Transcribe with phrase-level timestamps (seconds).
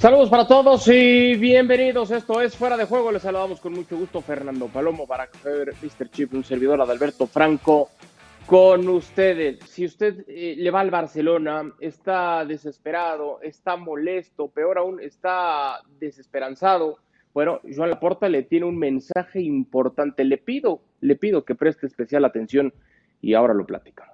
[0.00, 2.10] Saludos para todos y bienvenidos.
[2.10, 3.12] Esto es Fuera de Juego.
[3.12, 6.08] Les saludamos con mucho gusto Fernando Palomo, Barack Feber, Mr.
[6.08, 7.90] Chip, un servidor Adalberto Franco
[8.46, 9.58] con ustedes.
[9.68, 16.96] Si usted eh, le va al Barcelona, está desesperado, está molesto, peor aún, está desesperanzado.
[17.34, 20.24] Bueno, Joan Laporta le tiene un mensaje importante.
[20.24, 22.72] Le pido, le pido que preste especial atención
[23.20, 24.09] y ahora lo platicamos.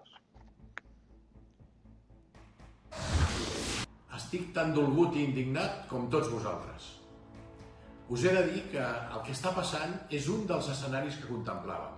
[4.27, 6.87] Estic tan dolgut i indignat com tots vosaltres.
[8.11, 11.95] Us he de dir que el que està passant és un dels escenaris que contemplàvem.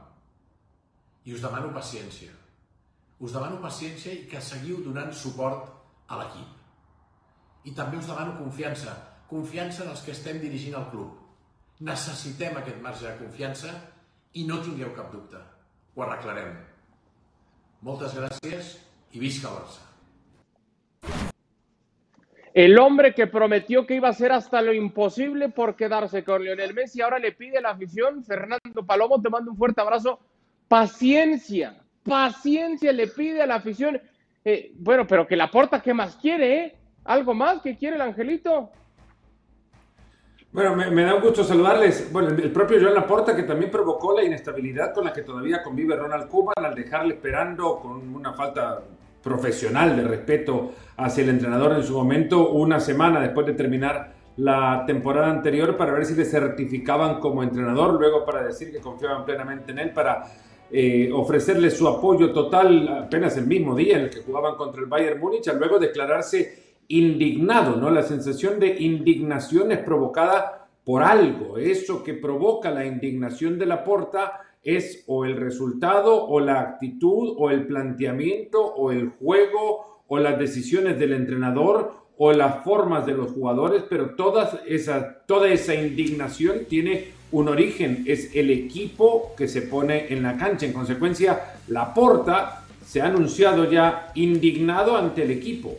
[1.25, 2.35] I us demano paciència.
[3.25, 5.73] Us demano paciència i que seguiu donant suport
[6.13, 6.53] a l'equip.
[7.65, 8.93] I també us demano confiança,
[9.33, 11.17] confiança en els que estem dirigint el club.
[11.81, 13.73] Necessitem aquest marge de confiança
[14.37, 15.41] i no tingueu cap dubte.
[15.97, 16.57] Ho arreglarem.
[17.89, 18.77] Moltes gràcies
[19.17, 19.88] i visca el Barça.
[22.59, 26.75] El hombre que prometió que iba a hacer hasta lo imposible por quedarse con Lionel
[26.75, 30.19] Messi, ahora le pide a la afición, Fernando Palomo, te mando un fuerte abrazo,
[30.67, 34.01] paciencia, paciencia le pide a la afición.
[34.45, 36.65] Eh, bueno, pero que la porta, ¿qué más quiere?
[36.65, 36.77] Eh?
[37.05, 38.73] ¿Algo más que quiere el angelito?
[40.51, 42.13] Bueno, me, da un gusto saludarles.
[42.13, 45.95] Bueno, el propio Joan Laporta que también provocó la inestabilidad con la que todavía convive
[45.95, 48.83] Ronald Koeman al dejarle esperando con una falta
[49.29, 54.85] profesional de respeto hacia el entrenador en su momento, una semana después de terminar la
[54.87, 59.73] temporada anterior para ver si le certificaban como entrenador, luego para decir que confiaban plenamente
[59.73, 60.25] en él, para
[60.71, 64.87] eh, ofrecerle su apoyo total apenas el mismo día en el que jugaban contra el
[64.87, 67.91] Bayern Múnich, al luego declararse indignado, ¿no?
[67.91, 73.85] La sensación de indignación es provocada por algo, eso que provoca la indignación de la
[73.85, 80.19] porta es o el resultado o la actitud o el planteamiento o el juego o
[80.19, 85.75] las decisiones del entrenador o las formas de los jugadores, pero toda esa, toda esa
[85.75, 90.67] indignación tiene un origen, es el equipo que se pone en la cancha.
[90.67, 95.77] En consecuencia, la porta se ha anunciado ya indignado ante el equipo.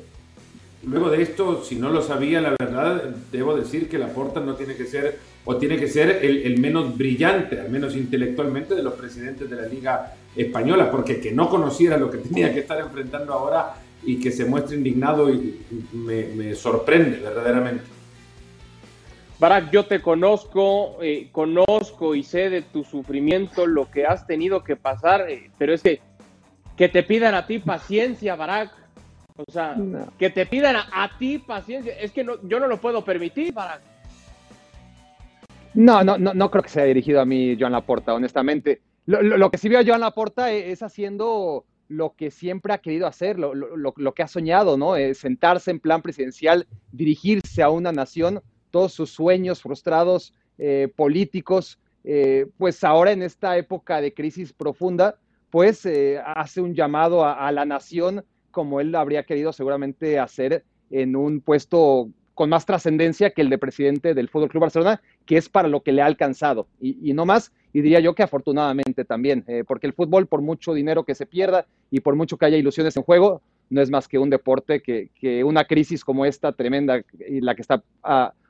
[0.83, 4.55] Luego de esto, si no lo sabía, la verdad, debo decir que la porta no
[4.55, 8.93] tiene que ser o tiene que ser el, menos brillante, al menos intelectualmente, de los
[8.93, 13.33] presidentes de la Liga Española, porque que no conociera lo que tenía que estar enfrentando
[13.33, 15.59] ahora y que se muestre indignado y,
[15.91, 17.83] me, sorprende verdaderamente.
[19.39, 24.63] Barak, yo te conozco, eh, conozco y sé de tu sufrimiento, lo que has tenido
[24.63, 26.01] que pasar, eh, pero es que
[26.79, 28.71] que te pidan a ti paciencia, Barak.
[29.47, 29.77] O sea,
[30.17, 33.81] que te pidan a, ti paciencia, es que no, yo no lo puedo permitir, Barak.
[35.73, 38.81] No, no, no, no creo que sea dirigido a mí, Joan Laporta, honestamente.
[39.05, 43.07] Lo, que sí veo a Joan Laporta e, es, haciendo lo que siempre ha querido
[43.07, 44.97] hacer, lo, lo, que ha soñado, ¿no?
[44.97, 51.79] Es sentarse en plan presidencial, dirigirse a una nación, todos sus sueños frustrados eh, políticos,
[52.03, 55.17] eh, pues ahora en esta época de crisis profunda,
[55.49, 61.15] pues eh, hace un llamado a, la nación como él habría querido seguramente hacer en
[61.15, 65.49] un puesto con más trascendencia que el de presidente del Fútbol Club Barcelona, que es
[65.49, 66.67] para lo que le ha alcanzado.
[66.79, 70.73] Y, no más, y diría yo que afortunadamente también, eh, porque el fútbol, por mucho
[70.73, 74.07] dinero que se pierda y por mucho que haya ilusiones en juego, no es más
[74.07, 77.83] que un deporte que, una crisis como esta tremenda y la que está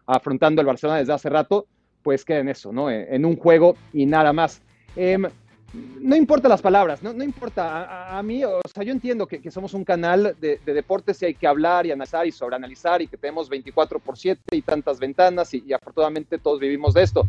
[0.06, 1.66] afrontando el Barcelona desde hace rato,
[2.04, 2.92] pues queda en eso, ¿no?
[2.92, 4.62] En un juego y nada más.
[4.96, 5.26] Em,
[5.74, 8.18] no importa las palabras, no, no importa.
[8.18, 11.48] A, mí, o sea, yo entiendo que, somos un canal de, deportes y hay que
[11.48, 15.72] hablar y analizar y sobreanalizar y que tenemos 24 por 7 y tantas ventanas y,
[15.74, 17.28] afortunadamente todos vivimos de esto.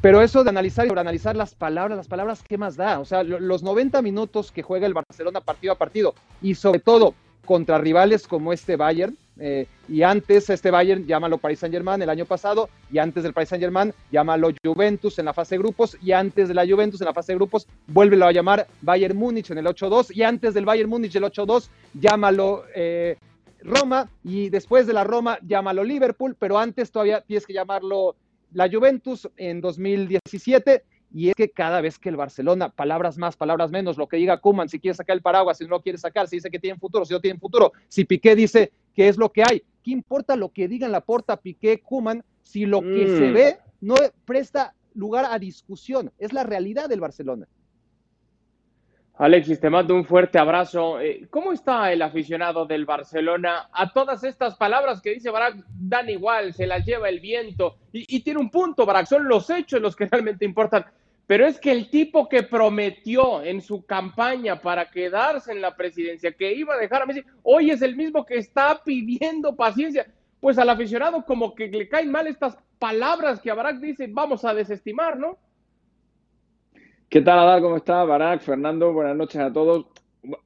[0.00, 3.00] Pero eso de analizar y sobreanalizar las palabras, las palabras, ¿qué más da?
[3.00, 7.14] O sea, los 90 minutos que juega el Barcelona partido a partido y sobre todo
[7.44, 12.10] contra rivales como este Bayern, eh, y antes este Bayern, llámalo Paris Saint Germain el
[12.10, 15.96] año pasado, y antes del Paris Saint Germain, llámalo Juventus en la fase de grupos,
[16.02, 19.50] y antes de la Juventus en la fase de grupos, vuélvelo a llamar Bayern Múnich
[19.50, 23.16] en el 8-2, y antes del Bayern Múnich el 8-2, llámalo eh,
[23.62, 28.16] Roma, y después de la Roma, llámalo Liverpool, pero antes todavía tienes que llamarlo
[28.52, 30.82] la Juventus en 2017
[31.12, 34.38] y es que cada vez que el Barcelona, palabras más, palabras menos, lo que diga
[34.38, 36.78] Kuman, si quiere sacar el paraguas, si no lo quiere sacar, si dice que tiene
[36.78, 40.36] futuro, si no tiene futuro, si Piqué dice que es lo que hay, ¿qué importa
[40.36, 43.34] lo que digan la porta Piqué, Kuman, si lo que se mm.
[43.34, 43.94] ve no
[44.24, 46.12] presta lugar a discusión?
[46.18, 47.46] Es la realidad del Barcelona.
[49.18, 51.00] Alexis, te mando un fuerte abrazo.
[51.00, 55.56] Eh, ¿Cómo está el aficionado del Barcelona a todas estas palabras que dice Barak?
[55.68, 57.78] Dan igual, se las lleva el viento.
[57.92, 60.84] Y, tiene un punto, Barak, son los hechos los que realmente importan.
[61.26, 66.32] Pero es que el tipo que prometió en su campaña para quedarse en la presidencia,
[66.32, 70.06] que iba a dejar a Messi, hoy es el mismo que está pidiendo paciencia.
[70.40, 74.52] pues al aficionado como que le caen mal estas palabras que Barak dice, vamos a
[74.52, 75.38] desestimar, ¿no?
[77.08, 77.62] ¿Qué tal, Adal?
[77.62, 78.02] ¿Cómo está?
[78.04, 79.86] Barak, Fernando, buenas noches a todos.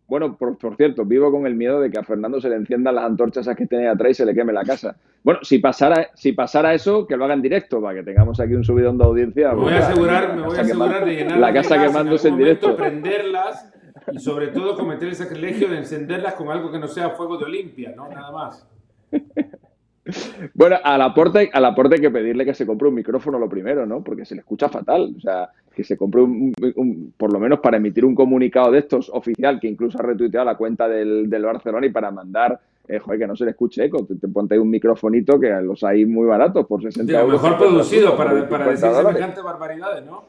[0.07, 3.05] Bueno, por, cierto, vivo con el miedo de que a Fernando se le enciendan las
[3.05, 4.95] antorchas que tiene atrás y se le queme la casa.
[5.25, 8.53] Bueno, si pasara, si pasara eso, que lo haga en directo, para que tengamos aquí
[8.53, 9.55] un subidón de audiencia.
[9.55, 12.39] Me voy a asegurar, me voy a asegurar de llenar la casa quemándose en, en
[12.39, 12.77] directo.
[12.77, 13.73] prenderlas
[14.13, 17.47] y sobre todo cometer el sacrilegio de encenderlas con algo que no sea fuego de
[17.47, 18.06] Olimpia, ¿no?
[18.09, 18.69] Nada más.
[20.55, 23.87] Bueno, al aporte, al aporte hay que pedirle que se compre un micrófono lo primero,
[23.87, 24.02] ¿no?
[24.02, 25.14] Porque se le escucha fatal.
[25.17, 29.11] O sea, que se compre un, por lo menos para emitir un comunicado de estos
[29.11, 32.58] oficial, que incluso ha retuiteado la cuenta del, Barcelona y para mandar,
[32.88, 34.06] eh, joder, que no se le escuche eco.
[34.06, 37.43] Te, ponte ahí un microfonito que los hay muy baratos por 60 euros.
[37.43, 40.25] Mejor producido para, para decir semejantes barbaridades, ¿no?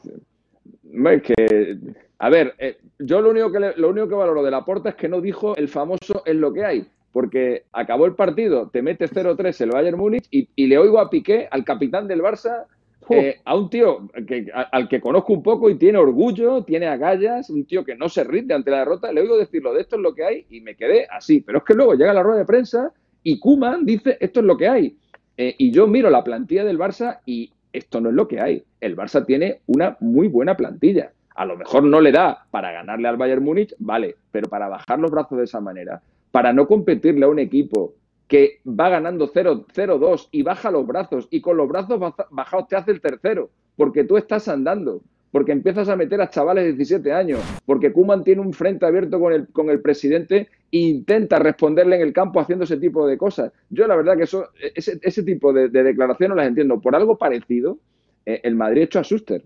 [1.10, 1.78] Es que,
[2.18, 4.94] a ver, eh, yo lo único, que lo único que valoro de la porta es
[4.94, 9.12] que no dijo el famoso es lo que hay porque acabó el partido, te metes
[9.12, 12.64] 0-3 el Bayern Múnich y, le oigo a Piqué, al capitán del Barça,
[13.10, 17.50] eh, a un tío que, al que conozco un poco y tiene orgullo, tiene agallas,
[17.50, 20.02] un tío que no se rinde ante la derrota, le oigo decirlo de esto es
[20.02, 21.40] lo que hay y me quedé así.
[21.40, 22.92] Pero es que luego llega la rueda de prensa
[23.22, 24.96] y Kuman dice esto es lo que hay.
[25.36, 28.62] Eh, y yo miro la plantilla del Barça y esto no es lo que hay.
[28.80, 31.12] El Barça tiene una muy buena plantilla.
[31.34, 34.98] A lo mejor no le da para ganarle al Bayern Múnich, vale, pero para bajar
[34.98, 37.94] los brazos de esa manera para no competirle a un equipo
[38.26, 42.00] que va ganando 0-2 y baja los brazos y con los brazos
[42.30, 46.64] bajados te hace el tercero, porque tú estás andando, porque empiezas a meter a chavales
[46.64, 50.78] de 17 años, porque Kuman tiene un frente abierto con el, con el presidente e
[50.78, 53.52] intenta responderle en el campo haciendo ese tipo de cosas.
[53.68, 56.80] Yo la verdad que eso, ese, ese tipo de, declaraciones no las entiendo.
[56.80, 57.78] Por algo parecido,
[58.24, 59.44] eh, el Madrid hecho a Schuster.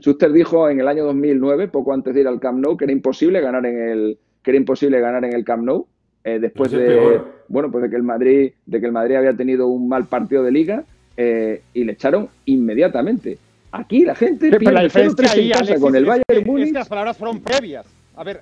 [0.00, 2.92] Schuster dijo en el año 2009, poco antes de ir al Camp Nou, que era
[2.92, 5.88] imposible ganar en el, que era imposible ganar en el Camp Nou,
[6.22, 9.66] eh, después de bueno pues de que el Madrid de que el Madrid había tenido
[9.66, 10.84] un mal partido de liga
[11.16, 13.38] eh, y le echaron inmediatamente.
[13.72, 16.66] Aquí la gente pero, la diferencia ahí, con el Bayern Múnich.
[16.66, 17.86] Es que las palabras fueron previas.
[18.14, 18.40] A ver,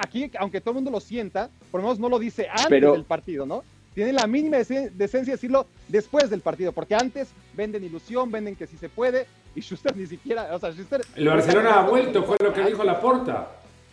[0.00, 3.04] aquí aunque todo el mundo lo sienta, por lo menos no lo dice antes del
[3.04, 3.62] partido, ¿no?
[3.94, 8.78] Tiene la mínima decencia decirlo después del partido, porque antes venden ilusión, venden que sí
[8.78, 11.02] se puede, y Schuster ni siquiera, o sea, Schuster...
[11.14, 12.98] El Barcelona ha vuelto, fue lo que dijo la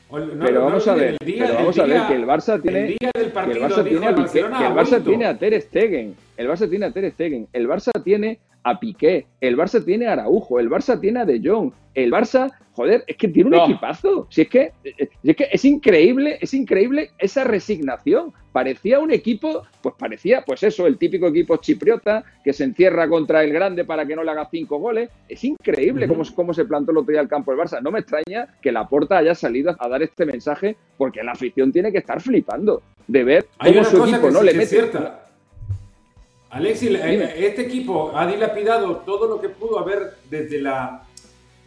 [0.09, 3.33] porta pero vamos a ver, pero vamos a ver que el Barça tiene que el
[3.33, 6.91] Barça tiene a Piqué, que el Barça tiene a Ter Stegen, el Barça tiene a
[6.91, 8.39] Ter Stegen, el Barça tiene
[8.69, 12.51] a Piqué, el Barça tiene a Araujo, el Barça tiene a De Jong, el Barça,
[12.73, 14.27] joder, es que tiene un equipazo.
[14.29, 18.31] Si es que, es que es increíble, es increíble esa resignación.
[18.51, 23.43] Parecía un equipo, pues parecía, pues eso, el típico equipo chipriota que se encierra contra
[23.43, 25.09] el grande para que no le haga cinco goles.
[25.27, 27.81] Es increíble cómo, cómo, se plantó el otro día el campo del Barça.
[27.81, 31.71] No me extraña que la Porta haya salido a dar este mensaje porque la afición
[31.71, 34.91] tiene que estar flipando de ver cómo su equipo no le mete.
[36.49, 41.03] Alexis, eh, este equipo ha dilapidado todo lo que pudo haber desde la...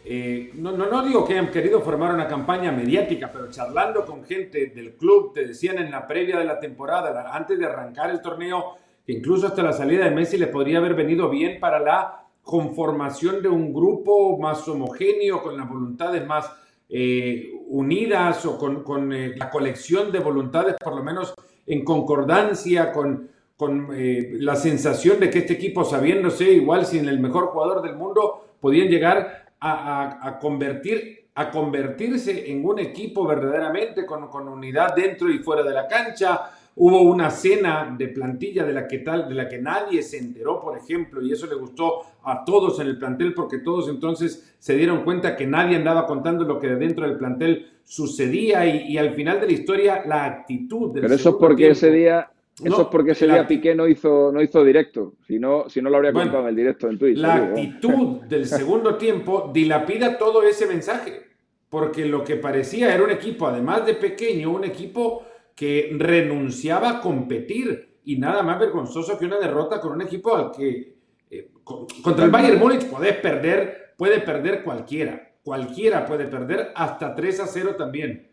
[0.05, 4.25] Eh, no, no, no digo que hayan querido formar una campaña mediática, pero charlando con
[4.25, 8.21] gente del club, te decían en la previa de la temporada, antes de arrancar el
[8.21, 8.75] torneo,
[9.05, 13.41] que incluso hasta la salida de Messi les podría haber venido bien para la conformación
[13.41, 16.51] de un grupo más homogéneo, con las voluntades más
[16.89, 21.33] eh, unidas o con, con la colección de voluntades por lo menos
[21.65, 27.19] en concordancia con con eh, la sensación de que este equipo, sabiéndose igual sin el
[27.19, 34.27] mejor jugador del mundo, podían llegar a, convertir, a convertirse en un equipo verdaderamente con,
[34.27, 36.51] con, unidad dentro y fuera de la cancha.
[36.75, 40.59] Hubo una cena de plantilla de la que tal, de la que nadie se enteró,
[40.59, 44.75] por ejemplo, y eso le gustó a todos en el plantel porque todos entonces se
[44.75, 49.39] dieron cuenta que nadie andaba contando lo que dentro del plantel sucedía y, al final
[49.39, 53.11] de la historia la actitud del Pero eso es porque ese día eso es porque
[53.11, 55.15] ese día Piqué no hizo, no hizo directo.
[55.25, 57.17] Si no, si no lo habría contado en el directo en Twitch.
[57.17, 61.23] La actitud del segundo tiempo dilapida todo ese mensaje.
[61.69, 67.01] Porque lo que parecía era un equipo, además de pequeño, un equipo que renunciaba a
[67.01, 67.97] competir.
[68.05, 70.97] Y nada más vergonzoso que una derrota con un equipo al que.
[71.31, 75.31] Eh, contra el Bayern Múnich puede perder, puede perder cualquiera.
[75.41, 78.29] Cualquiera puede perder hasta 3 a 0 también.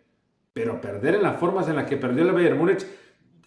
[0.53, 2.85] Pero perder en las formas en las que perdió el Bayern Múnich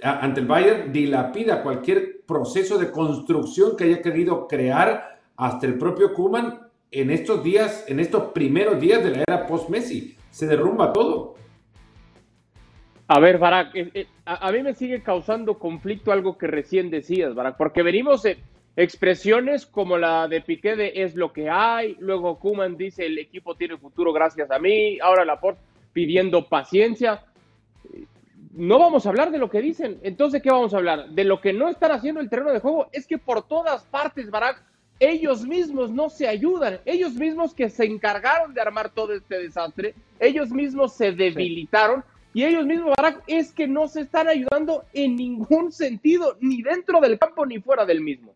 [0.03, 6.13] ante el Bayern dilapida cualquier proceso de construcción que haya querido crear hasta el propio
[6.13, 6.59] Kuman
[6.91, 10.15] en estos días, en estos primeros días de la era post-Messi.
[10.29, 11.35] Se derrumba todo.
[13.07, 17.35] A ver, Barak, eh, eh, a, mí me sigue causando conflicto algo que recién decías,
[17.35, 18.37] Barak, porque venimos de
[18.75, 23.55] expresiones como la de Piqué de es lo que hay, luego Kuman dice el equipo
[23.55, 25.61] tiene futuro gracias a mí, ahora Laporte
[25.93, 27.23] pidiendo paciencia
[28.55, 29.99] no vamos a hablar de lo que dicen.
[30.03, 31.09] Entonces, ¿qué vamos a hablar?
[31.09, 32.87] De lo que no están haciendo el terreno de juego.
[32.91, 34.63] Es que por todas partes, Barack,
[34.99, 36.79] ellos mismos no se ayudan.
[36.85, 42.03] Ellos mismos que se encargaron de armar todo este desastre, ellos mismos se debilitaron.
[42.35, 46.99] Y ellos mismos, Barack, es que no se están ayudando en ningún sentido, ni dentro
[46.99, 48.33] del campo ni fuera del mismo.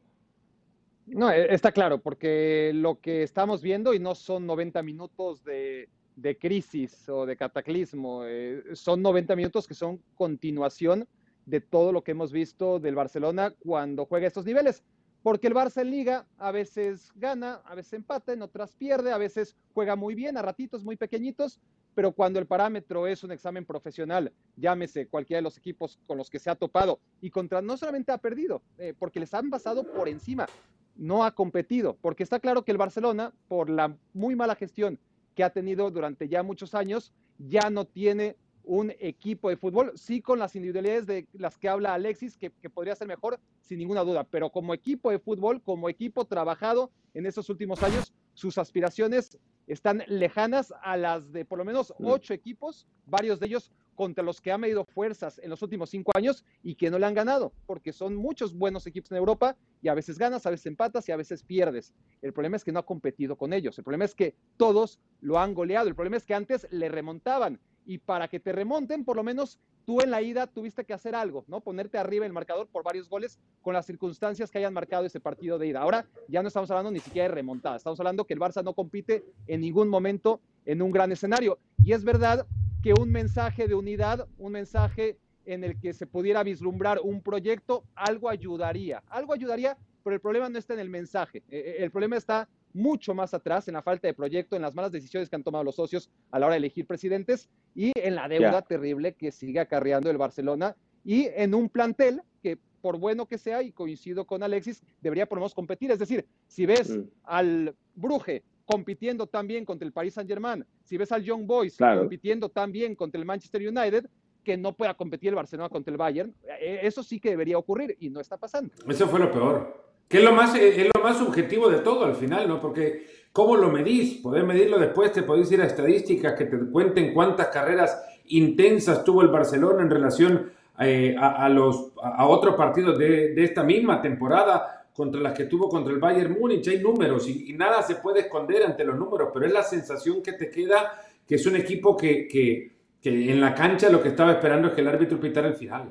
[1.07, 5.89] No, e, está claro, porque lo que estamos viendo, y no son 90 minutos de,
[6.17, 11.07] de crisis o de cataclismo, eh, son 90 minutos que son continuación
[11.45, 14.83] de todo lo que hemos visto del Barcelona cuando juega estos niveles.
[15.21, 19.17] Porque el Barça en liga a veces gana, a veces empata, en otras pierde, a
[19.17, 21.59] veces juega muy bien, a ratitos muy pequeñitos,
[21.93, 26.29] pero cuando el parámetro es un examen profesional, llámese cualquiera de los equipos con los
[26.29, 29.83] que se ha topado y contra no solamente ha perdido, eh, porque les han pasado
[29.83, 30.47] por encima,
[30.95, 34.99] no ha competido, porque está claro que el Barcelona, por la muy mala gestión
[35.37, 40.19] que ha tenido durante ya muchos años, ya no tiene un equipo de fútbol, sí
[40.19, 44.03] con las individualidades de las que habla Alexis, que, que, podría ser mejor, sin ninguna
[44.03, 49.37] duda, pero como equipo de fútbol, como equipo trabajado en esos últimos años, sus aspiraciones
[49.67, 52.05] están lejanas a las de por lo menos mm.
[52.07, 56.11] ocho equipos, varios de ellos contra los que ha medido fuerzas en los últimos cinco
[56.15, 59.87] años y que no le han ganado, porque son muchos buenos equipos en Europa y
[59.87, 61.95] a veces ganas, a veces empatas y a veces pierdes.
[62.21, 65.39] El problema es que no ha competido con ellos, el problema es que todos lo
[65.39, 69.15] han goleado, el problema es que antes le remontaban y para que te remonten, por
[69.15, 71.61] lo menos tú en la ida tuviste que hacer algo, ¿no?
[71.61, 75.57] Ponerte arriba el marcador por varios goles con las circunstancias que hayan marcado ese partido
[75.57, 75.81] de ida.
[75.81, 78.73] Ahora ya no estamos hablando ni siquiera de remontada, estamos hablando que el Barça no
[78.73, 81.57] compite en ningún momento en un gran escenario.
[81.83, 82.45] Y es verdad
[82.81, 87.83] que un mensaje de unidad, un mensaje en el que se pudiera vislumbrar un proyecto,
[87.95, 91.91] algo ayudaría, algo ayudaría, pero el problema no está en el mensaje, e, e, el
[91.91, 95.35] problema está mucho más atrás en la falta de proyecto, en las malas decisiones que
[95.35, 99.13] han tomado los socios a la hora de elegir presidentes y en la deuda terrible
[99.13, 103.71] que sigue acarreando el Barcelona y en un plantel que por bueno que sea, y
[103.71, 105.91] coincido con Alexis, debería por lo menos competir.
[105.91, 107.03] Es decir, si ves mm.
[107.23, 112.49] al Bruje compitiendo también contra el Paris Saint Germain, si ves al Young Boys compitiendo
[112.49, 114.05] también contra el Manchester United,
[114.43, 117.95] que no pueda competir el Barcelona contra el Bayern, eh, eso sí que debería ocurrir
[117.99, 118.73] y no está pasando.
[118.87, 119.87] Eso fue lo peor.
[120.07, 122.59] Que es lo más, es lo más subjetivo de todo al final, ¿no?
[122.59, 124.21] Porque ¿cómo lo medís?
[124.21, 129.21] Podés medirlo después, te podés ir a estadísticas que te cuenten cuántas carreras intensas tuvo
[129.21, 134.76] el Barcelona en relación eh, a, los, a otros partidos de, de, esta misma temporada
[134.97, 136.67] contra las que tuvo contra el Bayern Múnich.
[136.69, 140.33] Hay números y, nada se puede esconder ante los números, pero es la sensación que
[140.33, 140.91] te queda
[141.27, 144.73] que es un equipo que, que, que en la cancha lo que estaba esperando es
[144.73, 145.89] que el árbitro pitara el final.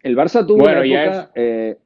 [0.00, 1.30] El Barça tuvo una época...
[1.34, 1.76] Eh,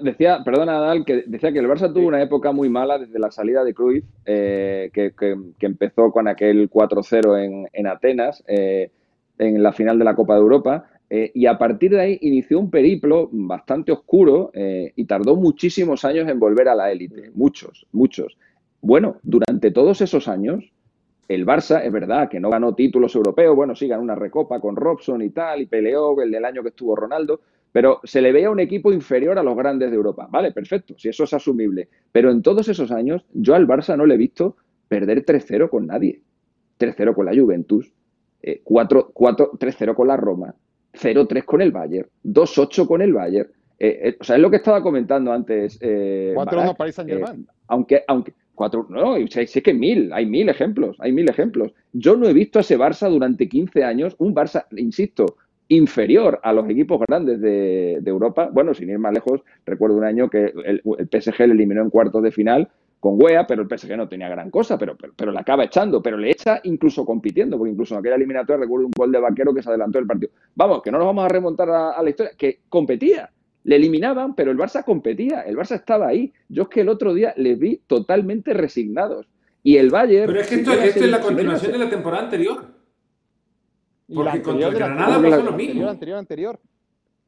[0.00, 3.30] decía, perdona Nadal, que decía que el Barça tuvo una época muy mala desde la
[3.30, 5.12] salida de Cruyff, eh, que,
[5.60, 8.90] empezó con aquel 4-0 en, Atenas, eh,
[9.38, 12.58] en la final de la Copa de Europa, eh, y a partir de ahí inició
[12.58, 18.38] un periplo bastante oscuro y tardó muchísimos años en volver a la élite, muchos, muchos.
[18.80, 20.72] Bueno, durante todos esos años,
[21.28, 24.76] el Barça, es verdad que no ganó títulos europeos, bueno, sí ganó una recopa con
[24.76, 27.40] Robson y tal, y peleó el del año que estuvo Ronaldo,
[27.70, 30.28] pero se le veía un equipo inferior a los grandes de Europa.
[30.30, 31.88] Vale, perfecto, si eso es asumible.
[32.10, 34.56] Pero en todos esos años, yo al Barça no le he visto
[34.88, 36.20] perder 3-0 con nadie.
[36.78, 37.92] 3-0 con la Juventus,
[38.42, 40.54] 4-3-0 eh, con la Roma,
[40.94, 43.48] 0-3 con el Bayern, 2-8 con el Bayern.
[43.78, 45.80] Eh, eh, o sea, es lo que estaba comentando antes.
[45.80, 47.46] 4-1 París Saint Germain.
[47.66, 51.72] aunque, aunque, cuatro, no, sé, que mil, hay mil ejemplos, hay mil ejemplos.
[51.92, 55.36] Yo no he visto a ese Barça durante 15 años, un Barça, insisto,
[55.68, 58.50] inferior a los equipos grandes de, Europa.
[58.52, 62.22] Bueno, sin ir más lejos, recuerdo un año que el, PSG le eliminó en cuartos
[62.22, 62.68] de final
[63.02, 66.16] con Wea, pero el PSG no tenía gran cosa, pero, pero, la acaba echando, pero
[66.16, 69.60] le echa incluso compitiendo, porque incluso en aquella eliminatoria recuerdo un gol de vaquero que
[69.60, 70.30] se adelantó el partido.
[70.54, 73.28] Vamos, que no nos vamos a remontar a, la historia, que competía,
[73.64, 76.32] le eliminaban, pero el Barça competía, el Barça estaba ahí.
[76.48, 79.26] Yo es que el otro día les vi totalmente resignados.
[79.64, 80.28] Y el Bayern...
[80.28, 82.66] Pero es que esto, esto es la continuación de la temporada anterior.
[84.14, 85.88] Porque la contra Granada pasó lo mismo.
[85.88, 86.60] Anterior, anterior,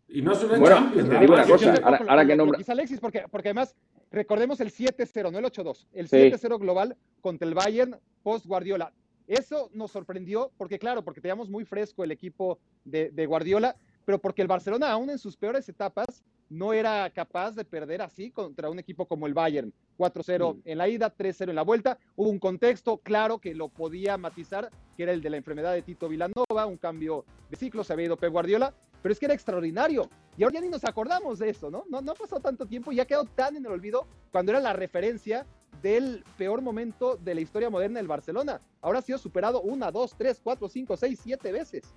[0.08, 1.08] Y no es una bueno, Champions.
[1.08, 2.60] Te digo una cosa, ahora, que nombra...
[2.66, 3.74] Alexis, porque, porque además,
[4.10, 5.86] recordemos el 7-0, no el 8-2.
[5.92, 8.92] El 7-0 global contra el Bayern post-Guardiola.
[9.26, 14.18] Eso nos sorprendió, porque claro, porque teníamos muy fresco el equipo de, de Guardiola, pero
[14.18, 16.22] porque el Barcelona, aún en sus peores etapas,
[16.54, 19.72] no era capaz de perder así contra un equipo como el Bayern.
[19.98, 20.60] 4-0 mm.
[20.64, 21.98] en la ida, 3-0 en la vuelta.
[22.16, 25.82] Hubo un contexto claro que lo podía matizar, que era el de la enfermedad de
[25.82, 29.34] Tito Vilanova, un cambio de ciclo, se había ido Pep Guardiola, pero es que era
[29.34, 30.08] extraordinario.
[30.36, 31.84] Y ahora ya ni nos acordamos de eso, ¿no?
[31.88, 34.60] No, no ha pasado tanto tiempo y ha quedado tan en el olvido cuando era
[34.60, 35.46] la referencia
[35.82, 38.60] del peor momento de la historia moderna del Barcelona.
[38.80, 41.94] Ahora ha sido superado una, dos, tres, cuatro, cinco, seis, siete veces.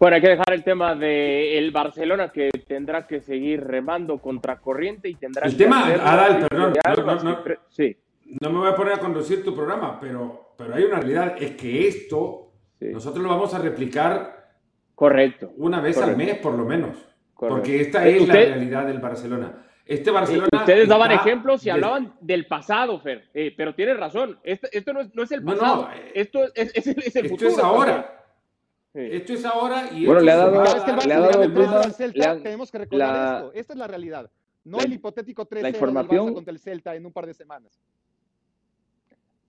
[0.00, 4.58] Bueno, hay que dejar el tema del el Barcelona que tendrá que seguir remando contra
[4.58, 7.38] corriente y tendrá El que tema, Adal, perdón, no, no, no.
[7.68, 7.94] Sí,
[8.40, 11.50] No me voy a poner a conducir tu programa, pero, pero hay una realidad, es
[11.50, 12.86] que esto sí.
[12.86, 14.48] nosotros lo vamos a replicar
[14.94, 15.52] correcto.
[15.58, 16.24] una vez al Correcto.
[16.32, 16.96] mes, por lo menos.
[17.34, 17.56] Correcto.
[17.56, 19.66] Porque esta Eh, es la usted- realidad del Barcelona.
[19.84, 20.48] Este Eh, Barcelona.
[20.52, 24.38] Ustedes daban ejemplos y de- hablaban del pasado, Fer, Eh, pero tienes razón.
[24.44, 25.90] Esto, esto no, es, no es el pasado.
[25.94, 27.50] eh, esto es, es- el, el Esto futuro.
[27.50, 28.16] es ahora.
[28.92, 29.00] Sí.
[29.12, 31.54] Esto es ahora y Bueno, le ha dado- le ha le dado gane el 3-0
[31.54, 33.52] Koeman, al Celta, le han- tenemos que recordar la- esto.
[33.54, 34.30] Esta es la realidad.
[34.64, 37.34] No la- el hipotético 3-0 del información- Barça contra el Celta en un par de
[37.34, 37.80] semanas.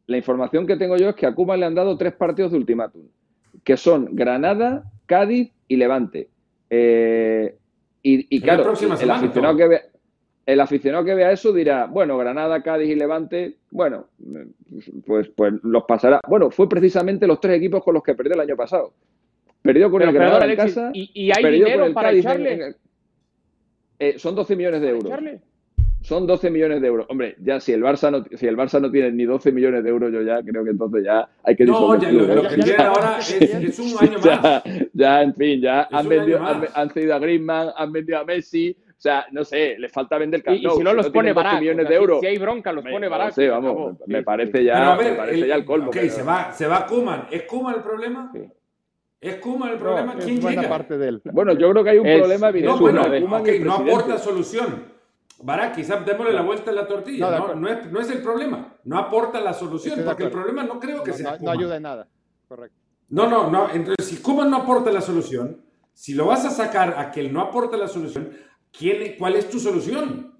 [0.07, 2.57] La información que tengo yo es que a Koeman le han dado tres partidos de
[2.57, 3.03] ultimátum,
[3.63, 6.29] que son Granada, Cádiz y Levante.
[6.69, 7.57] Eh,
[8.03, 9.81] y, y la claro, el semana, aficionado, que vea,
[10.45, 14.05] el aficionado que vea eso dirá, bueno, Granada, Cádiz y Levante, bueno,
[15.05, 16.19] pues, pues los pasará.
[16.27, 18.93] Bueno, fue precisamente los tres equipos con los que perdió el año pasado.
[19.61, 22.31] Perdió con Pero, el Granada en casa, ¿y, y hay dinero el para Cádiz en-
[22.31, 22.53] echarle?
[22.53, 22.75] en-
[23.99, 25.11] eh, son 12 millones de ¿Para euros.
[25.11, 25.39] echarle?
[26.01, 27.05] Son 12 millones de euros.
[27.09, 29.89] Hombre, ya si el Barça no, si el Barça no tiene ni 12 millones de
[29.91, 32.87] euros, yo ya creo que entonces ya hay que No, ya, el lo, que ya-
[32.87, 34.23] ahora es, es un año más.
[34.23, 34.63] ya,
[34.93, 36.39] ya, en fin, ya han, vendido,
[36.73, 38.75] han, cedido a Griezmann, han vendido a Messi.
[38.89, 41.33] O sea, no sé, les falta vender Camp Y, y si no los pone 12
[41.43, 41.59] barato.
[41.61, 42.19] millones o sea, de si- euros.
[42.21, 43.31] Si, hay bronca, los Me- pone no barato.
[43.35, 44.63] sé, se vamos, me Sí, parece sí.
[44.65, 45.87] ya, me parece el- ya el colmo.
[45.87, 47.27] ok, pero- se va, se va Koeman.
[47.31, 48.31] ¿Es Koeman el problema?
[48.33, 48.41] Sí.
[49.21, 50.15] ¿Es Koeman el problema?
[50.15, 50.73] ¿Quién buena llega?
[50.77, 51.21] parte de él.
[51.31, 52.79] Bueno, yo creo que hay un Es- problema No, evidente.
[52.79, 54.83] bueno, entre Koeman ok, y el no aporta solución.
[55.43, 57.29] Bará, quizás démosle la vuelta a la tortilla.
[57.29, 58.73] No, No, no, es, no es el problema.
[58.83, 61.51] No aporta la solución, Estoy porque el problema no creo que No, sea no- no
[61.51, 62.07] ayuda en nada.
[62.47, 62.75] Correcto.
[63.09, 63.69] No, no, no.
[63.71, 65.61] Entonces, si Koeman no aporta la solución,
[65.93, 68.31] si lo vas a sacar a que él no aporta la solución,
[68.75, 70.33] ¿quién, ¿cuál es tu solución?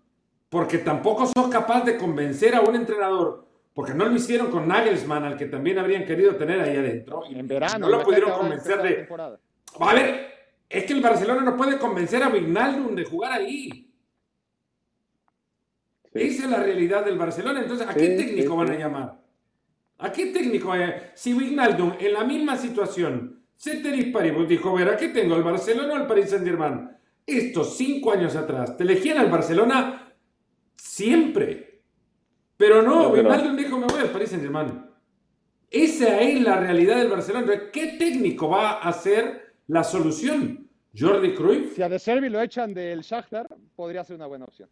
[0.50, 5.24] Porque tampoco sos capaz de convencer a un entrenador, porque no lo hicieron con Nagelsmann,
[5.24, 7.24] al que también habrían querido tener ahí adentro.
[7.30, 7.80] y En verano.
[7.80, 9.08] No lo pudieron convencer de.
[9.80, 10.28] A ver,
[10.70, 13.88] es que el Barcelona no puede convencer a Wijnaldum de jugar ahí.
[16.14, 17.62] Esa es la realidad del Barcelona.
[17.62, 19.22] Entonces, ¿a qué Sí, técnico sí, van a llamar?
[20.00, 20.76] ¿A qué técnico?
[20.76, 21.12] eh?
[21.14, 25.98] Si Wijnaldum en la misma situación, Ceteris Paribus dijo, ver, aquí tengo el Barcelona o
[25.98, 26.90] el Paris Saint Germain.
[27.26, 30.12] Estos cinco años atrás, te elegían al Barcelona
[30.76, 31.61] siempre.
[32.62, 33.32] Pero no, verdad.
[33.32, 34.86] Wijnaldum dijo, me voy al Paris Saint Germain.
[35.72, 37.52] Esa es la realidad del Barcelona.
[37.74, 40.68] ¿qué técnico va a ser la solución?
[40.96, 41.74] ¿Jordi Cruyff?
[41.74, 44.70] Si a De Servi lo echan del Shakhtar, podría ser una buena opción.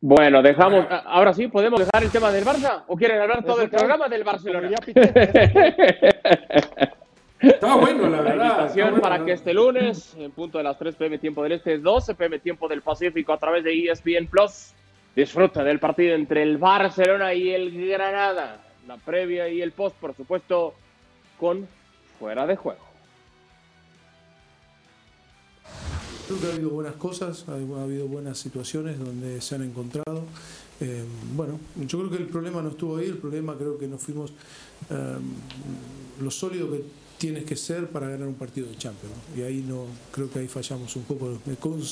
[0.00, 0.86] Bueno, dejamos.
[0.88, 2.84] a- Ahora sí, ¿podemos dejar el tema del Barça?
[2.86, 4.70] ¿O quieren hablar todo el programa del Barcelona?
[7.40, 8.66] Está bueno, la verdad.
[8.66, 9.24] está bueno, para ¿no?
[9.26, 12.68] que este lunes, en punto de las 3 pm tiempo del Este, 12 pm tiempo
[12.68, 14.72] del Pacífico, a través de ESPN Plus,
[15.14, 18.60] disfruta del partido entre el Barcelona y el Granada.
[18.86, 20.74] La previa y el post, por supuesto,
[21.38, 21.66] con
[22.18, 22.84] fuera de juego.
[26.26, 30.24] Creo que ha habido buenas cosas, ha ha habido buenas situaciones donde se han encontrado.
[30.80, 34.02] Eh, bueno, yo creo que el problema no estuvo ahí, el problema creo que nos
[34.02, 34.32] fuimos
[34.90, 35.16] eh,
[36.20, 36.82] lo sólido que
[37.24, 39.14] tienes que ser para ganar un partido de Champions.
[39.34, 41.38] Y ahí no creo que ahí fallamos un poco.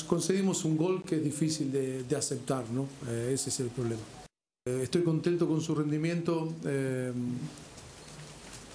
[0.05, 2.87] Concedimos un gol que es difícil de, aceptar, ¿no?
[3.09, 4.03] Eh, ese es el problema.
[4.67, 6.53] Eh, estoy contento con su rendimiento.
[6.65, 7.11] eh,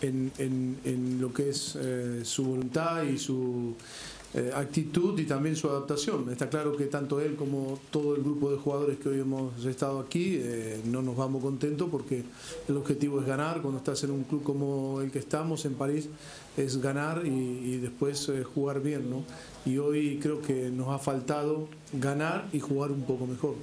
[0.00, 1.78] en, lo que es
[2.24, 3.74] su voluntad y su
[4.34, 6.28] eh, actitud y también su adaptación.
[6.30, 10.00] Está claro que tanto él como todo el grupo de jugadores que hoy hemos estado
[10.00, 12.24] aquí eh, no nos vamos contentos porque
[12.68, 13.62] el objetivo es ganar.
[13.62, 16.10] Cuando estás en un club como el que estamos en París
[16.58, 19.08] es ganar y, después eh, jugar bien.
[19.08, 19.24] ¿no?
[19.64, 23.54] Y hoy creo que nos ha faltado ganar y jugar un poco mejor.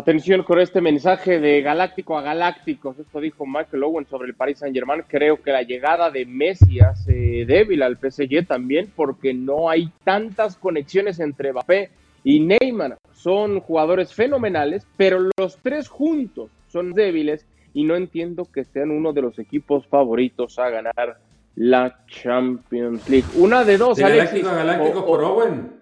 [0.00, 2.98] Atención con este mensaje de Galáctico a Galácticos.
[2.98, 5.02] Esto dijo Michael Owen sobre el Paris Saint Germain.
[5.08, 10.56] Creo que la llegada de Messi hace débil al PSG también porque no hay tantas
[10.56, 11.88] conexiones entre Mbappé
[12.24, 12.98] y Neymar.
[13.14, 19.14] Son jugadores fenomenales, pero los tres juntos son débiles y no entiendo que sean uno
[19.14, 21.16] de los equipos favoritos a ganar
[21.54, 23.24] la Champions League.
[23.38, 24.42] Una de dos, De Alexis.
[24.44, 25.75] Galáctico a Galáctico o- por Owen.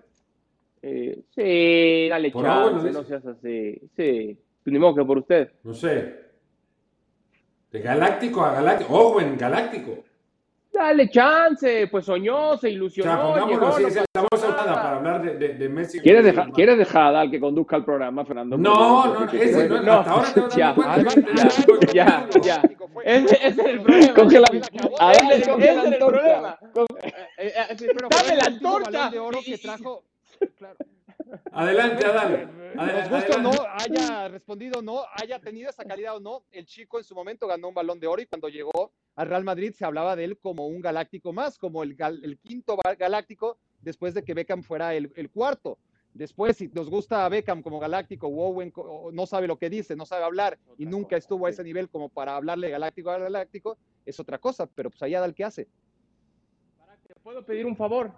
[0.86, 3.80] Eh, sí, dale Por chance, ¿no no seas así.
[3.96, 5.50] Sí, ni modo que por usted.
[5.62, 6.14] No sé.
[7.70, 8.92] De Galáctico a Galáctico.
[8.94, 10.04] Owen, Galáctico.
[10.72, 15.22] Dale chance, pues soñó, se O sea, ilusionó, pongámoslo llegó, así, no alzada para hablar
[15.22, 16.00] de, de, de Messi.
[16.00, 18.58] ¿Quieres dejar, ¿Quieres dejar a Adal que conduzca el programa, Fernando?
[18.58, 20.74] No, no, ese no, No, hasta ahora ya,
[21.94, 22.62] ya, ya.
[23.04, 24.14] Ese, es el problema.
[24.14, 26.06] Coge la- Adal, Adal, ese, coge la es el antorcha.
[26.08, 26.58] problema.
[27.38, 27.76] Eh, eh,
[28.10, 28.90] Dame la antorcha.
[28.90, 30.02] balón de oro Y- que y- trajo.
[30.56, 30.76] Claro.
[31.52, 32.74] Adelante, Adal.
[32.74, 36.66] Nos gusta o no, haya respondido o no, haya tenido esa calidad o no, el
[36.66, 39.72] chico en su momento ganó un balón de oro y cuando llegó al Real Madrid,
[39.72, 44.24] se hablaba de él como un galáctico más, como el, el quinto galáctico después de
[44.24, 45.78] que Beckham fuera el, el, cuarto.
[46.14, 48.72] Después, si nos gusta a Beckham como galáctico, Owen
[49.12, 52.08] no sabe lo que dice, no sabe hablar y nunca estuvo a ese nivel como
[52.08, 55.68] para hablarle galáctico a galáctico, es otra cosa, pero pues allá da el que hace.
[57.06, 58.12] ¿Te puedo pedir un favor?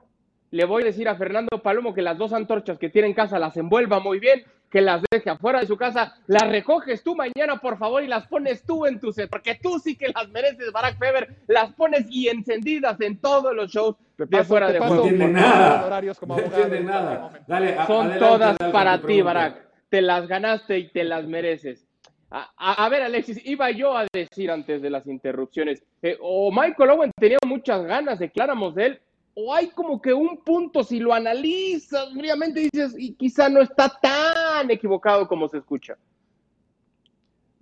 [0.50, 3.38] Le voy a decir a Fernando Palomo que las dos antorchas que tiene en casa
[3.38, 7.58] las envuelva muy bien, que las deje afuera de su casa, las recoges tú mañana,
[7.60, 10.72] por favor, y las pones tú en tu set, porque tú sí que las mereces,
[10.72, 14.96] Barack Feber, las pones y encendidas en todos los shows de fuera de juego.
[14.96, 16.00] No entiende nada.
[16.26, 17.30] No entiende nada.
[17.46, 19.66] Dale, Son todas para ti, Barack.
[19.88, 21.86] Te las ganaste y te las mereces.
[22.28, 27.10] A, ver, Alexis, iba yo a decir antes de las interrupciones, eh, o Michael Owen
[27.16, 28.32] tenía muchas ganas de
[28.74, 29.00] de él,
[29.38, 33.86] o hay como que un punto, si lo analizas fríamente, dices, y quizá no está
[34.00, 35.98] tan equivocado como se escucha.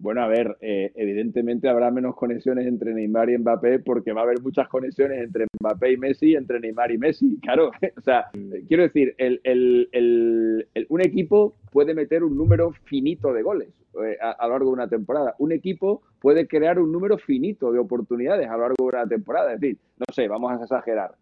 [0.05, 4.25] Bueno, a ver, eh, evidentemente habrá menos conexiones entre Neymar y Mbappé porque va a
[4.25, 7.39] haber muchas conexiones entre Mbappé y Messi, entre Neymar y Messi.
[7.43, 8.27] Claro, o sea,
[8.69, 9.17] quiero decir,
[10.91, 13.69] un equipo puede meter un número finito de goles
[14.05, 15.37] eh, a, lo largo de una temporada.
[15.39, 19.55] Un equipo puede crear un número finito de oportunidades a lo largo de una temporada.
[19.55, 21.13] Es decir, no sé, vamos a exagerar,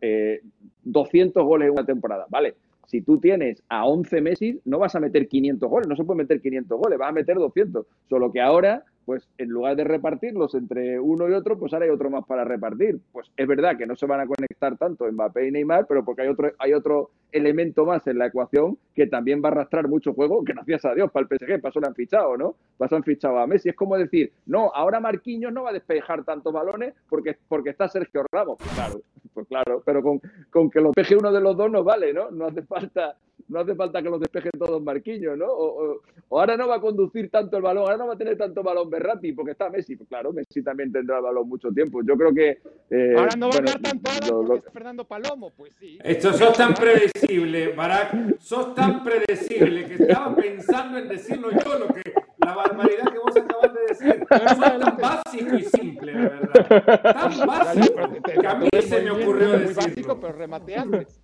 [0.83, 2.57] 200 eh, goles en una temporada, ¿vale?
[2.93, 6.19] Si tú tienes a 11 Messi, no vas a meter 500 goles, no se puede
[6.19, 7.87] meter 500 goles, vas a meter 200.
[8.07, 11.91] Solo que ahora, pues en lugar de repartirlos entre uno y otro, pues ahora hay
[11.91, 13.01] otro más para repartir.
[13.11, 16.21] Pues es verdad que no se van a conectar tanto Mbappé y Neymar, pero porque
[16.21, 20.13] hay otro, hay otro elemento más en la ecuación que también va a arrastrar mucho
[20.13, 22.57] juego, que gracias a Dios para el PSG, pasó lo han fichado, ¿no?
[22.77, 23.71] Pasó han fichado a Messi.
[23.71, 27.89] Es como decir, no, ahora Marquinhos no va a despejar tantos balones porque, porque está
[27.89, 28.59] Sergio Ramos.
[28.75, 29.01] Claro,
[29.33, 32.31] pues claro, pero con, con que lo peje uno de los dos no vale, ¿no?
[32.31, 33.17] No hace falta,
[33.49, 35.47] no hace falta que los despejen todos Marquinhos, ¿no?
[35.47, 38.63] O, ahora no va a conducir tanto el balón, ahora no va a tener tanto
[38.63, 39.97] balón Berratti porque está Messi.
[39.97, 42.03] Pues claro, Messi también tendrá el balón mucho tiempo.
[42.03, 42.59] Yo creo que.
[42.91, 45.99] Eh, ahora no va a dar tanto porque Fernando Palomo, pues sí.
[46.03, 46.75] Esto sos tan
[47.23, 52.03] predecible, Barack, sos tan predecible que estaba pensando en decirlo yo lo que
[52.39, 54.27] la barbaridad que vos acabas de decir.
[54.31, 57.03] es tan básico y simple, la verdad.
[57.03, 59.83] Tan básico que a mí se me ocurrió decirlo.
[59.83, 61.21] básico, pero remate antes.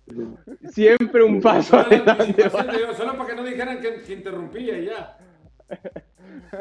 [0.69, 2.49] Siempre un paso adelante.
[2.49, 5.17] Solo para que no dijeran que, que interrumpía y ya.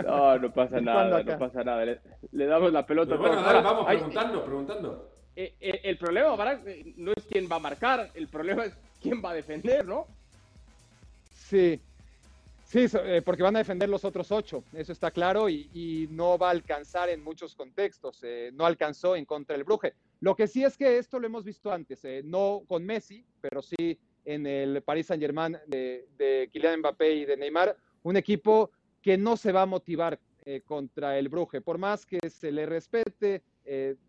[0.04, 1.84] No, no pasa nada, no pasa nada.
[1.84, 3.10] Le, damos la pelota.
[3.10, 5.10] Pero bueno, dale, vamos preguntando, preguntando.
[5.36, 6.64] Eh, eh, el problema, Barack,
[6.96, 10.06] no es quién va a marcar, el problema es quién va a defender, ¿no?
[11.34, 11.80] Sí,
[12.68, 16.48] Sí, eh, porque van a defender los otros ocho, eso está claro, y, no va
[16.48, 18.20] a alcanzar en muchos contextos.
[18.22, 19.94] Eh, no alcanzó en contra del Bruje.
[20.20, 23.62] Lo que sí es que esto lo hemos visto antes, eh, no con Messi, pero
[23.62, 29.16] sí en el Paris Saint-Germain de, de, Kylian Mbappé y de Neymar, un equipo que
[29.16, 30.20] no se va a motivar
[30.66, 31.60] contra el Bruje.
[31.60, 33.42] Por más que se le respete,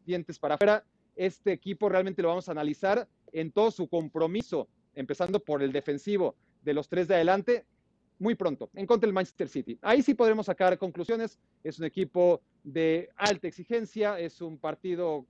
[0.06, 0.86] dientes para afuera,
[1.17, 4.69] este equipo realmente lo vamos a analizar en todo su compromiso,
[5.00, 7.66] empezando por el defensivo de los tres de adelante
[8.20, 9.80] muy pronto en contra del Manchester City.
[9.82, 11.40] Ahí sí podremos sacar conclusiones.
[11.64, 15.26] Es un equipo de alta exigencia, es un partido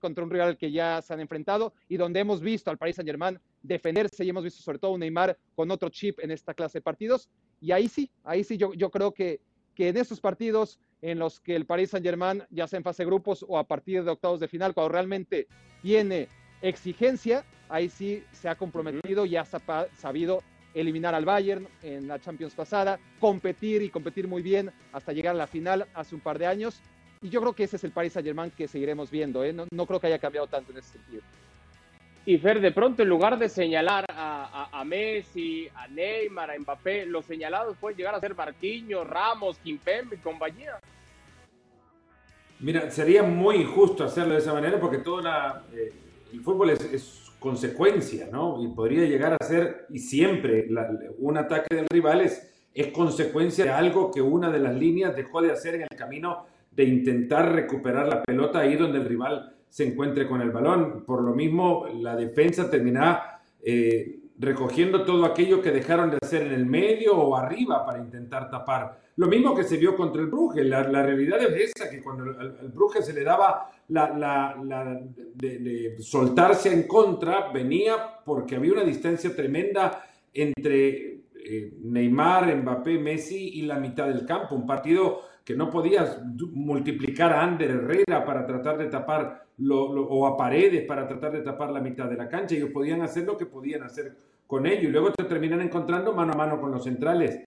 [0.00, 3.38] contra un rival que ya se han enfrentado y donde hemos visto al Paris Saint-Germain
[3.62, 6.82] defenderse y hemos visto sobre todo un Neymar con otro chip en esta clase de
[6.82, 7.28] partidos.
[7.60, 9.40] Y ahí sí, ahí sí yo, yo creo que,
[9.76, 13.06] que en estos partidos en los que el Paris Saint-Germain, ya sea en fase de
[13.06, 15.46] grupos o a partir de octavos de final, cuando realmente
[15.82, 16.28] tiene
[16.62, 20.42] exigencia, ahí sí se ha comprometido y ha sabido
[20.74, 25.38] eliminar al Bayern en la Champions pasada, competir y competir muy bien hasta llegar a
[25.38, 26.80] la final hace un par de años.
[27.20, 29.44] Y yo creo que ese es el Paris Saint-Germain que seguiremos viendo.
[29.44, 29.52] ¿eh?
[29.52, 31.22] No, creo que haya cambiado tanto en ese sentido.
[32.24, 37.24] Y Fer, de pronto, en lugar de señalar a, Messi, a Neymar, a Mbappé, los
[37.24, 40.78] señalados pueden llegar a ser Marquinhos, Ramos, Kimpembe y compañía.
[42.60, 45.20] Mira, sería muy injusto hacerlo de esa manera porque todo
[45.72, 45.92] eh,
[46.32, 48.62] el fútbol es consecuencia, ¿no?
[48.62, 50.68] Y podría llegar a ser, y siempre,
[51.18, 52.48] un ataque del rival es,
[52.94, 56.84] consecuencia de algo que una de las líneas dejó de hacer en el camino de
[56.84, 61.04] intentar recuperar la pelota ahí donde el rival se encuentre con el balón.
[61.04, 66.52] Por lo mismo, la defensa termina eh, recogiendo todo aquello que dejaron de hacer en
[66.52, 69.00] el medio o arriba para intentar tapar.
[69.16, 70.64] Lo mismo que se vio contra el Bruje.
[70.64, 75.00] La, realidad es esa, que cuando el, Bruje se le daba la,
[75.34, 83.60] de, soltarse en contra, venía porque había una distancia tremenda entre eh, Neymar, Mbappé, Messi
[83.60, 84.56] y la mitad del campo.
[84.56, 86.20] Un partido que no podías
[86.52, 91.70] multiplicar a Ander Herrera para tratar de tapar o a Paredes para tratar de tapar
[91.70, 92.54] la mitad de la cancha.
[92.54, 94.14] Ellos podían hacer lo que podían hacer
[94.46, 97.40] con ellos y luego te terminan encontrando mano a mano con los centrales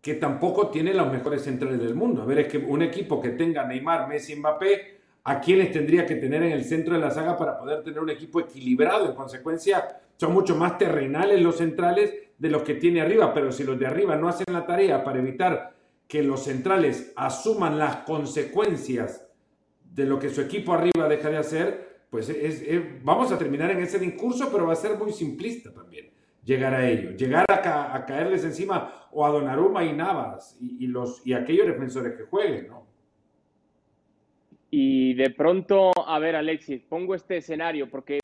[0.00, 2.22] que tampoco tiene los mejores centrales del mundo.
[2.22, 6.14] A ver, es que un equipo que tenga Neymar, Messi, Mbappé, a quiénes tendría que
[6.14, 9.06] tener en el centro de la saga para poder tener un equipo equilibrado.
[9.06, 13.64] En consecuencia, son mucho más terrenales los centrales de los que tiene arriba, pero si
[13.64, 15.72] los de arriba no hacen la tarea para evitar
[16.08, 19.28] que los centrales asuman las consecuencias
[19.82, 22.32] de lo que su equipo arriba deja de hacer, pues
[23.02, 26.10] vamos a terminar en ese discurso, pero va a ser muy simplista también
[26.46, 31.32] llegar a ello, llegar a, caerles encima o a Donnarumma y Navas y, los, y
[31.32, 32.86] aquellos defensores que jueguen, ¿no?
[34.70, 38.18] Y de pronto, a ver, Alexis, pongo este escenario porque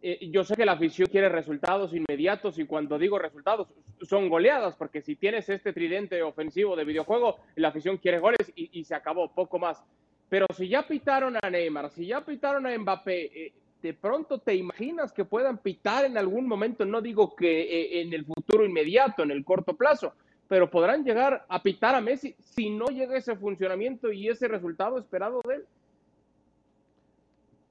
[0.00, 3.68] eh, yo sé que la afición quiere resultados inmediatos y cuando digo resultados
[4.02, 8.84] son goleadas, porque si tienes este tridente ofensivo de videojuego, la afición quiere goles y,
[8.84, 9.82] se acabó, poco más.
[10.28, 14.54] Pero si ya pitaron a Neymar, si ya pitaron a Mbappé, eh, de pronto te
[14.54, 19.22] imaginas que puedan pitar en algún momento, no digo que eh, en el futuro inmediato,
[19.22, 20.14] en el corto plazo,
[20.46, 24.98] pero podrán llegar a pitar a Messi si no llega ese funcionamiento y ese resultado
[24.98, 25.64] esperado de él.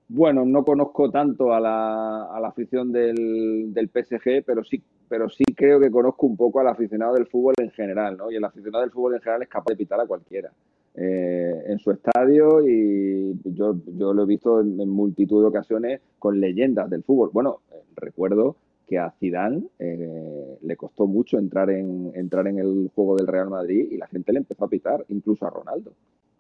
[0.10, 5.30] Bueno, no conozco tanto a la, a la afición del, del, PSG, pero sí, pero
[5.30, 8.32] sí creo que conozco un poco al aficionado del fútbol en general, ¿no?
[8.32, 10.50] Y el aficionado del fútbol en general es capaz de pitar a cualquiera.
[10.96, 16.40] Eh, en su estadio y yo, yo lo he visto en, multitud de ocasiones con
[16.40, 17.30] leyendas del fútbol.
[17.34, 18.56] Bueno, eh, recuerdo
[18.88, 23.50] que a Zidane eh, le costó mucho entrar en, entrar en el juego del Real
[23.50, 25.92] Madrid y la gente le empezó a pitar, incluso a Ronaldo.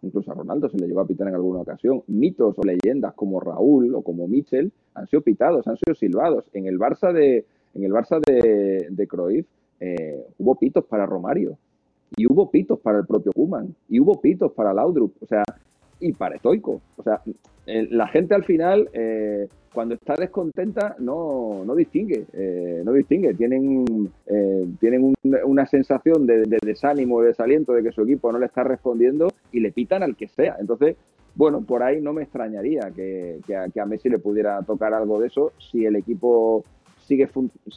[0.07, 2.01] Incluso a Ronaldo se le llevó a pitar en alguna ocasión.
[2.07, 6.45] Mitos o leyendas como Raúl o como Michel han sido pitados, han sido silbados.
[6.53, 9.45] En el Barça de, en el Barça de, de
[9.79, 11.57] eh, hubo pitos para Romario
[12.15, 15.13] y hubo pitos para el propio Kuman y hubo pitos para Laudrup.
[15.21, 15.43] O sea,
[15.99, 16.81] y para Estoico.
[16.95, 17.21] O sea,
[17.65, 23.35] la gente al final, eh, cuando está descontenta, no, no distingue, eh, no distingue.
[23.35, 25.13] Tienen, eh, tienen
[25.45, 29.59] una sensación de, desánimo, de desaliento, de que su equipo no le está respondiendo y
[29.59, 30.57] le pitan al que sea.
[30.59, 30.95] Entonces,
[31.35, 35.51] bueno, por ahí no me extrañaría que, a, Messi le pudiera tocar algo de eso
[35.59, 36.63] si el equipo
[37.05, 37.29] sigue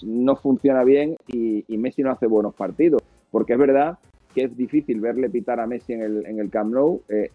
[0.02, 3.02] no funciona bien y, y Messi no hace buenos partidos.
[3.30, 3.98] Porque es verdad
[4.34, 7.02] que es difícil verle pitar a Messi en el, en el Camp Nou.
[7.10, 7.30] Eh,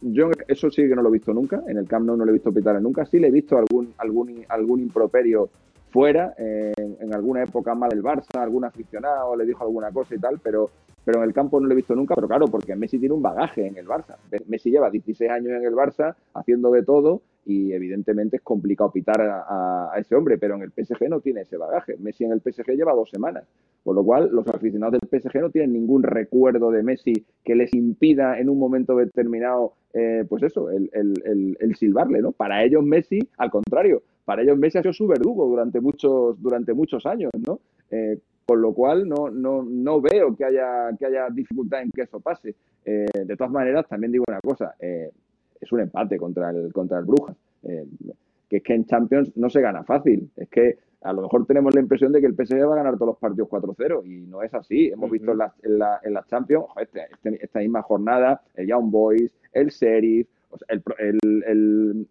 [0.00, 2.30] yo eso sí que no lo he visto nunca, en el Camp Nou no lo
[2.30, 5.48] he visto pitar nunca, sí le he visto algún, algún, algún improperio
[5.90, 10.38] fuera, en alguna época mal del Barça, algún aficionado le dijo alguna cosa y tal,
[10.42, 10.70] pero,
[11.04, 13.22] pero en el campo no lo he visto nunca, pero claro, porque Messi tiene un
[13.22, 14.16] bagaje en el Barça.
[14.46, 19.20] Messi lleva 16 años en el Barça haciendo de todo y evidentemente es complicado pitar
[19.20, 21.96] a, ese hombre, pero en el PSG no tiene ese bagaje.
[21.98, 23.44] Messi en el PSG lleva dos semanas,
[23.84, 27.12] por lo cual los aficionados del PSG no tienen ningún recuerdo de Messi
[27.44, 32.32] que les impida en un momento determinado, eh, pues eso, el, silbarle, ¿no?
[32.32, 36.74] Para ellos Messi, al contrario, para ellos Messi ha sido su verdugo durante muchos, durante
[36.74, 37.60] muchos años, ¿no?
[37.90, 42.02] Eh, con lo cual no, no, no veo que haya, que haya dificultad en que
[42.02, 42.54] eso pase.
[42.84, 44.74] Eh, de todas maneras, también digo una cosa,
[45.60, 47.36] es un empate contra el, contra el Brujas.
[47.62, 47.86] Eh,
[48.48, 50.30] que es que en Champions no se gana fácil.
[50.36, 52.94] Es que a lo mejor tenemos la impresión de que el PSG va a ganar
[52.94, 54.88] todos los partidos 4-0 y no es así.
[54.88, 59.30] Hemos visto en la, en la, Champions, este, este, esta misma jornada, el Young Boys,
[59.52, 60.28] el Sheriff,
[60.68, 60.82] el,
[61.46, 62.06] el,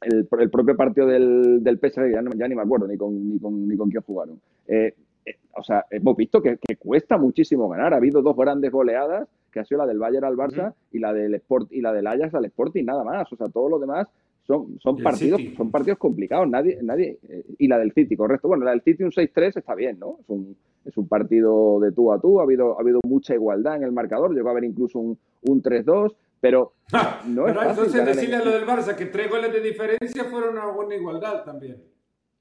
[0.00, 3.76] el, propio partido del, del PSG, ya, ni me acuerdo ni con, ni con, ni
[3.76, 4.40] con quién jugaron.
[4.66, 7.94] Eh, eh, o sea, hemos visto que, que, cuesta muchísimo ganar.
[7.94, 11.12] Ha habido dos grandes goleadas que ha sido la del Bayern al Barça y la
[11.12, 13.30] del Sport y la del Ajax al Sporting, nada más.
[13.32, 14.08] O sea, todo lo demás
[14.46, 18.48] son, son partidos, son partidos complicados, nadie, nadie, eh, y la del City, correcto.
[18.48, 20.18] Bueno, la del City un 6-3 está bien, ¿no?
[20.20, 23.76] Es un, es un partido de tú a tú, ha habido, ha habido mucha igualdad
[23.76, 26.72] en el marcador, llegó a haber incluso un, un 3-2, pero
[27.26, 30.56] no es fácil entonces decirle a lo del Barça que tres goles de diferencia fueron
[30.56, 31.82] una buena igualdad también.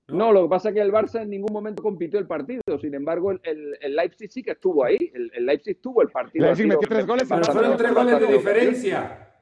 [0.07, 0.31] ¿No?
[0.31, 2.61] lo que pasa es que el Barça en ningún momento compitió el partido.
[2.79, 4.97] Sin embargo, el, el, Leipzig sí que estuvo ahí.
[5.13, 6.45] El, Leipzig tuvo el partido.
[6.45, 7.27] Leipzig metió tres goles.
[7.29, 9.23] Pero fueron tres goles de diferencia.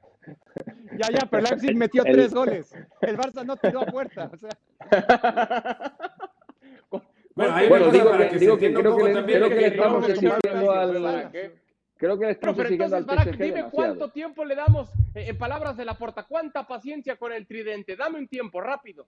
[0.97, 2.73] Ya, ya, pero Leipzig metió tres goles.
[3.01, 4.31] El Barça no tiró a puerta.
[4.33, 4.49] O sea.
[7.35, 10.07] Bueno, ahí bueno digo, que, que, digo que creo que, le, creo que le estamos
[10.07, 11.31] exigiendo al...
[11.97, 15.75] Creo que le estamos exigiendo al PSG dime cuánto tiempo le damos, eh, en palabras
[15.75, 17.97] de la porta, cuánta paciencia con el tridente.
[17.97, 19.07] Dame un tiempo, rápido.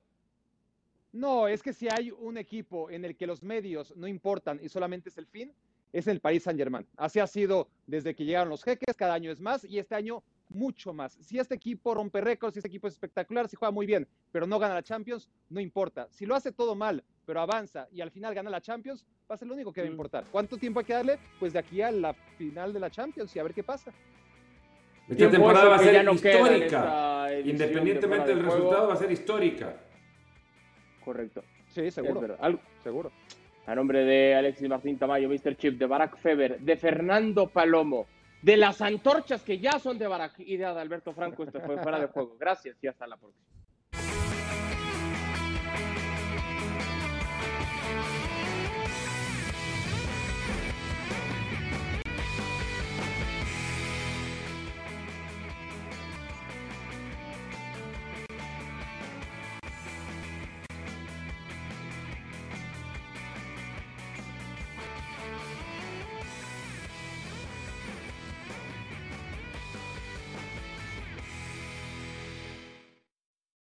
[1.17, 4.69] No, es que si hay un equipo en el que los medios no importan y
[4.69, 5.51] solamente es el fin,
[5.91, 6.85] es el Paris Saint Germain.
[6.95, 10.21] Así ha sido desde que llegaron los jeques, cada año es más y este año
[10.49, 11.17] mucho más.
[11.19, 14.45] Si este equipo rompe récords, si este equipo es espectacular, si juega muy bien, pero
[14.45, 16.07] no gana la Champions, no importa.
[16.11, 19.37] Si lo hace todo mal, pero avanza y al final gana la Champions, va a
[19.39, 19.93] ser lo único que va a mm.
[19.93, 20.25] importar.
[20.31, 21.17] ¿Cuánto tiempo hay que darle?
[21.39, 23.91] Pues de aquí a la final de la Champions y a ver qué pasa.
[25.09, 27.27] Esta temporada va a ser histórica.
[27.43, 29.86] Independientemente del resultado, va a ser histórica
[31.07, 31.41] correcto.
[31.69, 32.37] Sí, seguro.
[32.83, 33.11] Seguro.
[33.65, 35.55] A nombre de Alexis Martín Tamayo, Mr.
[35.55, 38.05] Chip, de Barack Feber, de Fernando Palomo
[38.41, 41.43] de las antorchas que ya son de Barak y de Alberto Franco.
[41.43, 42.35] Esto fue fuera de juego.
[42.39, 43.45] Gracias y hasta la próxima.